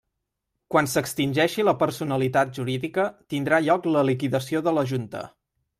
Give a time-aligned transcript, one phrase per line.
[0.75, 5.29] Quan s'extingeixi la personalitat jurídica, tindrà lloc la liquidació de la Junta.